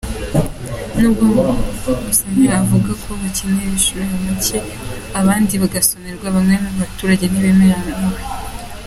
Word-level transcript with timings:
Nubwo 0.99 1.23
Rusanganwa 2.05 2.53
avuga 2.63 2.91
ko 3.01 3.07
abakene 3.15 3.61
bishyura 3.71 4.03
make 4.23 4.57
abandi 5.19 5.53
bagasonerwa, 5.63 6.27
bamwe 6.35 6.55
mu 6.63 6.71
baturage 6.81 7.23
ntibimeranya 7.27 7.93
nawe. 8.01 8.21